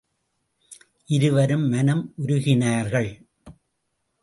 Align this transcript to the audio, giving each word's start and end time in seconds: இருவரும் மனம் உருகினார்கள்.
இருவரும் 1.05 1.67
மனம் 1.69 2.13
உருகினார்கள். 2.17 3.09